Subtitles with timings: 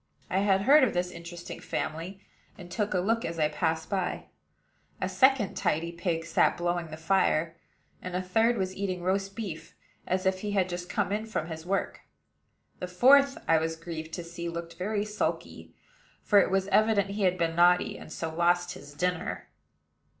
[0.31, 2.23] I had heard of this interesting family,
[2.57, 4.29] and took a look as I passed by.
[4.99, 7.55] A second tidy pig sat blowing the fire;
[8.01, 9.75] and a third was eating roast beef,
[10.07, 12.01] as if he had just come in from his work.
[12.79, 15.75] The fourth, I was grieved to see, looked very sulky;
[16.23, 19.49] for it was evident he had been naughty, and so lost his dinner.